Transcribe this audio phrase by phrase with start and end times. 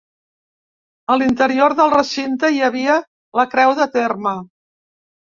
[1.15, 2.95] A l'interior del recinte, hi havia
[3.41, 4.33] la creu de terme.